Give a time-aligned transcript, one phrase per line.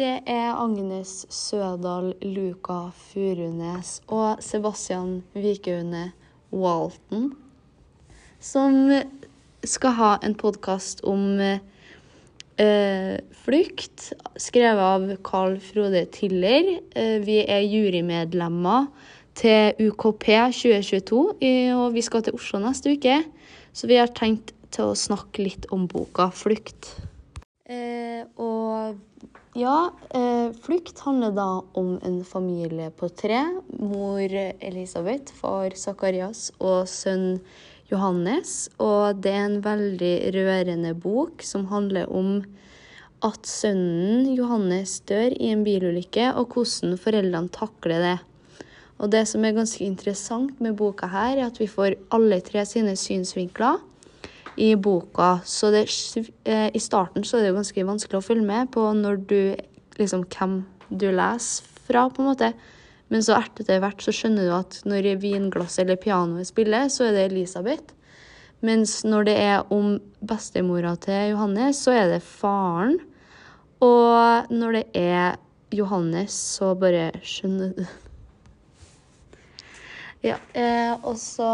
[0.00, 6.06] det er Agnes Sødal Luka Furunes og Sebastian Vikeune
[6.52, 7.34] Walton
[8.40, 8.88] som
[9.68, 14.06] skal ha en podkast om eh, flukt,
[14.40, 16.70] skrevet av Carl Frode Tiller.
[16.96, 18.88] Eh, vi er jurymedlemmer
[19.36, 21.20] til UKP 2022,
[21.76, 23.20] og vi skal til Oslo neste uke.
[23.76, 26.94] Så vi har tenkt til å snakke litt om boka 'Flukt'.
[27.70, 28.96] Eh, og
[29.54, 33.60] ja, eh, 'Flukt' handler da om en familie på tre.
[33.78, 34.28] Mor
[34.60, 37.40] Elisabeth, far Zakarias og sønn
[37.90, 38.68] Johannes.
[38.78, 42.44] Og det er en veldig rørende bok som handler om
[43.22, 48.18] at sønnen Johannes dør i en bilulykke, og hvordan foreldrene takler det.
[49.00, 52.64] Og det som er ganske interessant med boka her, er at vi får alle tre
[52.68, 53.80] sine synsvinkler
[54.60, 55.40] i boka.
[55.44, 55.86] Så det,
[56.44, 59.56] eh, i starten så er det jo ganske vanskelig å følge med på når du
[59.96, 62.52] liksom hvem du leser fra, på en måte.
[63.08, 67.16] Men så etter hvert så skjønner du at når vinglasset eller pianoet spiller, så er
[67.16, 67.96] det Elisabeth.
[68.60, 72.98] Mens når det er om bestemora til Johannes, så er det faren.
[73.80, 75.40] Og når det er
[75.72, 77.84] Johannes, så bare skjønner du
[80.28, 81.48] ja, eh, og så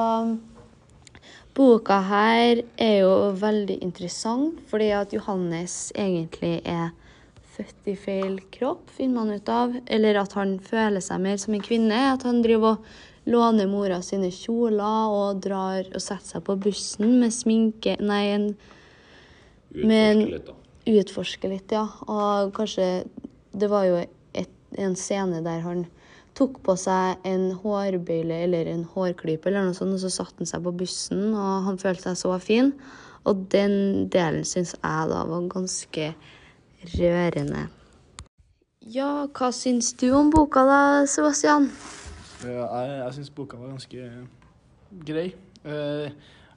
[1.57, 6.91] Boka her er jo veldig interessant, fordi at Johannes egentlig er
[7.57, 9.77] født i feil kropp, finner man ut av.
[9.89, 12.01] Eller at han føler seg mer som en kvinne.
[12.13, 17.17] At han driver og låner mora sine kjoler og drar og setter seg på bussen
[17.23, 18.51] med sminke Nei, en
[19.77, 20.55] Utforske litt, da.
[20.93, 21.87] Utforske litt, ja.
[22.07, 22.87] Og kanskje
[23.57, 25.87] Det var jo et, en scene der han
[26.37, 30.51] tok på seg en hårbøyle eller en hårklype, eller noe sånt, og så satte han
[30.51, 32.73] seg på bussen, og han følte seg så fin.
[33.27, 36.13] Og den delen syns jeg da var ganske
[36.95, 37.67] rørende.
[38.87, 40.81] Ja, hva syns du om boka da,
[41.11, 41.71] Sebastian?
[42.45, 44.11] Ja, jeg jeg syns boka var ganske
[45.09, 45.31] grei.
[45.65, 46.11] Eh,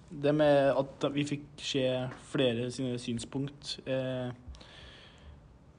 [0.10, 1.84] Det med at vi fikk se
[2.32, 4.32] flere sine synspunkt, eh,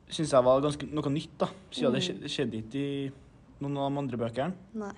[0.06, 1.48] syns jeg var ganske noe nytt, da.
[1.70, 3.10] Siden det det skjedde ikke i
[3.60, 4.68] noen av de andre bøkene.
[4.80, 4.94] Nei.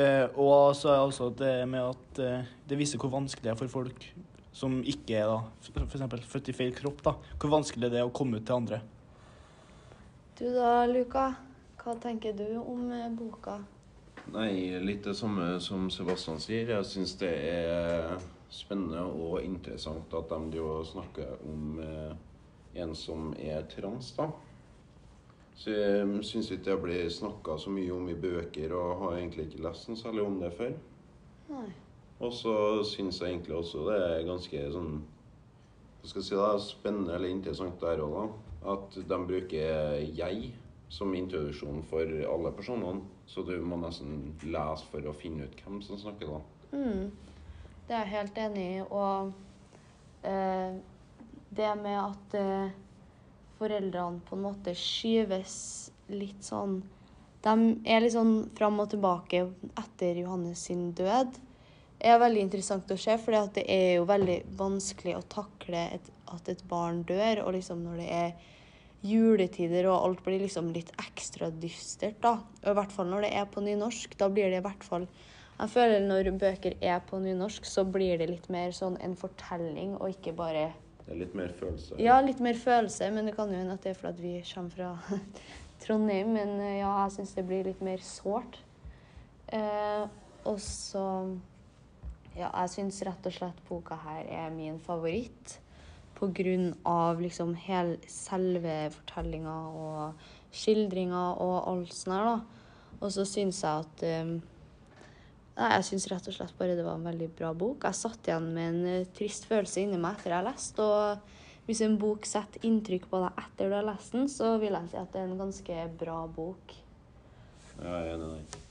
[0.00, 3.54] Eh, og så er det også det med at eh, det viser hvor vanskelig det
[3.54, 4.06] er for folk
[4.54, 5.40] som ikke er da,
[5.86, 6.26] f.eks.
[6.30, 8.80] født i feil kropp, da, hvor vanskelig det er å komme ut til andre.
[10.38, 11.28] Du da, Luka?
[11.80, 13.60] Hva tenker du om eh, boka?
[14.30, 16.74] Nei, litt det samme som Sebastian sier.
[16.74, 18.18] Jeg syns det er
[18.52, 22.12] spennende og interessant at de snakker om eh,
[22.82, 24.28] en som er trans, da.
[25.56, 29.48] Så jeg syns ikke det blir snakka så mye om i bøker, og har egentlig
[29.48, 30.76] ikke lest noe særlig om det før.
[32.20, 32.54] Og så
[32.86, 34.92] syns jeg egentlig også det er ganske sånn
[36.00, 38.26] Hva skal jeg si da, spennende eller interessant der òg, da.
[38.72, 40.52] At de bruker 'jeg'
[40.90, 42.00] som introduksjon for
[42.34, 43.02] alle personene.
[43.26, 46.40] Så du må nesten lese for å finne ut hvem som snakker, da.
[46.72, 47.10] Mm.
[47.86, 48.80] Det er jeg helt enig i.
[48.90, 49.32] Og
[50.24, 50.74] eh,
[51.56, 52.74] det med at eh,
[53.60, 55.54] foreldrene på en måte skyves
[56.10, 56.80] litt sånn
[57.44, 57.54] De
[57.88, 59.46] er litt sånn fram og tilbake
[59.80, 61.38] etter Johannes sin død.
[62.00, 66.10] Det er veldig interessant å se, for det er jo veldig vanskelig å takle et,
[66.32, 67.42] at et barn dør.
[67.46, 68.34] Og liksom når det er
[69.04, 72.38] juletider og alt blir liksom litt ekstra dystert, da.
[72.62, 74.16] Og i hvert fall når det er på nynorsk.
[74.20, 75.08] Da blir det i hvert fall
[75.60, 79.96] Jeg føler når bøker er på nynorsk, så blir det litt mer sånn en fortelling,
[80.00, 80.70] og ikke bare
[81.10, 81.96] Det er litt mer følelse.
[81.98, 84.70] Ja, litt mer følelse, men det kan jo hende at det er fordi vi kommer
[84.70, 85.18] fra
[85.82, 86.28] Trondheim.
[86.36, 88.60] Men eh, ja, jeg syns det blir litt mer sårt.
[89.50, 90.04] Eh,
[90.46, 91.06] og så
[92.38, 95.56] Ja, jeg syns rett og slett boka her er min favoritt.
[96.14, 100.22] På grunn av liksom hel, selve fortellinga og
[100.54, 102.94] skildringa og alt sånt her, da.
[103.00, 104.36] Og så syns jeg at eh,
[105.58, 107.84] Nei, jeg syns rett og slett bare det var en veldig bra bok.
[107.84, 110.80] Jeg satt igjen med en eh, trist følelse inni meg etter jeg har lest.
[110.80, 114.76] Og hvis en bok setter inntrykk på deg etter du har lest den, så vil
[114.78, 116.74] jeg si at det er en ganske bra bok.
[117.80, 118.66] Ja, jeg er enig i det.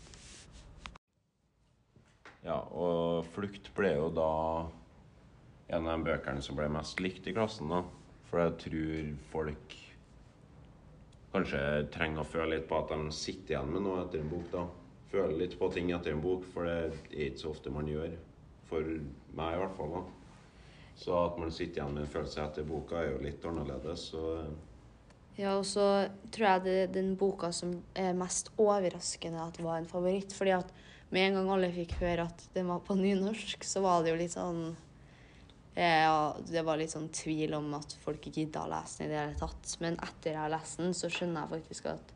[2.39, 4.31] Ja, og 'Flukt' ble jo da
[5.75, 7.83] en av de bøkene som ble mest likt i klassen, da.
[8.29, 9.75] For jeg tror folk
[11.33, 11.61] kanskje
[11.93, 14.63] trenger å føle litt på at de sitter igjen med noe etter en bok, da.
[15.09, 18.11] Føle litt på ting etter en bok, for det er ikke så ofte man gjør.
[18.69, 18.85] For
[19.37, 20.03] meg i hvert fall, da.
[20.99, 24.09] Så at man sitter igjen med en følelse etter boka, er jo litt annerledes.
[24.11, 24.25] Så
[25.39, 29.79] Ja, og så tror jeg det er den boka som er mest overraskende at var
[29.79, 30.35] en favoritt.
[30.35, 30.73] Fordi at
[31.09, 34.19] med en gang alle fikk høre at den var på nynorsk, så var det jo
[34.19, 34.75] litt sånn
[35.79, 39.19] ja, det var litt sånn tvil om at folk gidda å lese den i det
[39.21, 39.75] hele tatt.
[39.79, 42.11] Men etter jeg har lest den, så skjønner jeg faktisk at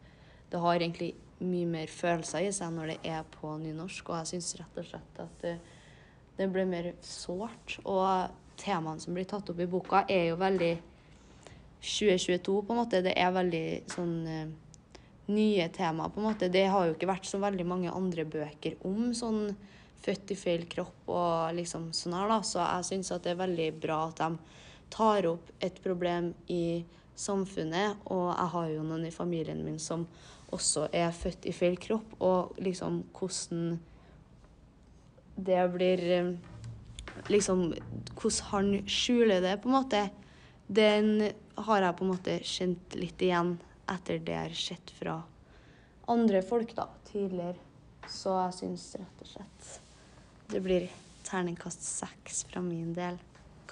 [0.51, 4.33] det har egentlig mye mer følelser i seg når det er på nynorsk, og jeg
[4.33, 5.45] syns rett og slett at
[6.37, 7.77] det, ble mer sårt.
[7.83, 10.73] Og temaene som blir tatt opp i boka, er jo veldig
[11.83, 13.03] 2022, på en måte.
[13.05, 14.53] Det er veldig sånn eh,
[15.33, 16.51] nye temaer, på en måte.
[16.53, 19.45] Det har jo ikke vært så veldig mange andre bøker om sånn
[20.03, 22.41] født i feil kropp og liksom sånn her, da.
[22.43, 24.59] Så jeg syns at det er veldig bra at de
[24.93, 26.83] tar opp et problem i
[27.15, 28.03] samfunnet.
[28.11, 30.05] Og jeg har jo noen i familien min som
[30.53, 33.77] også er født i feil kropp, og liksom hvordan
[35.35, 36.33] det blir eh,
[37.29, 37.67] Liksom
[38.17, 39.99] hvordan han skjuler det, på en måte.
[40.65, 41.27] Den
[41.61, 43.51] har jeg på en måte kjent litt igjen
[43.93, 45.19] etter det jeg har sett fra
[46.09, 47.59] andre folk da, tidligere.
[48.09, 49.69] Så jeg syns rett og slett
[50.53, 50.89] det blir
[51.25, 53.17] terningkast seks fra min del.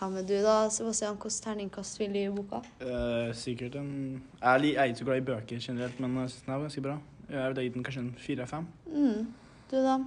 [0.01, 1.13] Hva med du da, Sebastian?
[1.21, 2.63] Hvilket terningkast vil du gi boka?
[2.81, 3.91] Eh, sikkert en
[4.41, 6.81] Jeg er li- ikke så glad i bøker generelt, men jeg syns den er ganske
[6.81, 6.95] bra.
[7.29, 8.65] Jeg vil gi den kanskje en fire-fem.
[8.87, 9.27] Mm.
[9.69, 9.99] Du, da?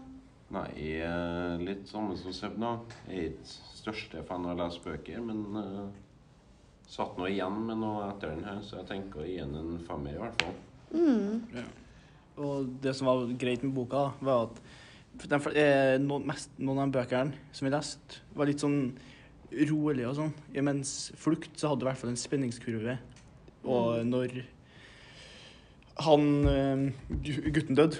[0.50, 0.64] Nei,
[0.98, 2.72] jeg litt samme som Sebna.
[3.08, 5.86] Jeg er ikke største fan av å lese bøker, men uh,
[6.90, 9.78] satt nå igjen med noe etter den her, så jeg tenker å gi den en
[9.86, 10.54] femmer i hvert fall.
[10.90, 11.64] Mm.
[12.42, 14.62] Og det som var greit med boka, da, var at
[15.22, 18.96] de, eh, noen, mest, noen av de bøkene som vi leste, var litt sånn
[19.52, 20.32] rolige og sånn.
[20.54, 22.98] Ja, Mens Flukt så hadde du i hvert fall en spenningskurve.
[23.64, 24.10] Og Mm.
[24.10, 24.44] når
[25.98, 26.92] han eh,
[27.52, 27.98] gutten døde,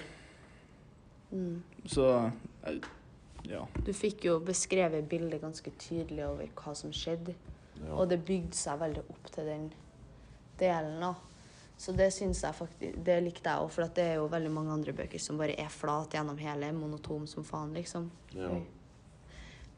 [1.31, 1.61] Mm.
[1.85, 2.31] så
[2.65, 2.79] eh,
[3.49, 3.65] Ja.
[3.83, 7.35] Du fikk jo beskrevet bildet ganske tydelig over hva som skjedde.
[7.83, 7.93] Ja.
[7.93, 9.71] Og det bygde seg veldig opp til den
[10.57, 11.13] delen, da.
[11.77, 14.51] Så det syns jeg faktisk Det likte jeg òg, for at det er jo veldig
[14.51, 18.09] mange andre bøker som bare er flat gjennom hele, monotom som faen, liksom.
[18.33, 18.49] Ja.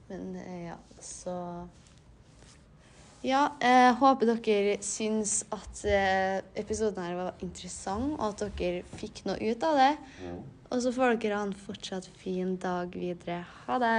[0.09, 1.36] Men eh, ja, så
[3.25, 9.25] Ja, jeg håper dere syns at eh, episoden her var interessant, og at dere fikk
[9.27, 9.92] noe ut av det.
[10.69, 13.42] Og så får dere ha en fortsatt fin dag videre.
[13.65, 13.95] Ha det!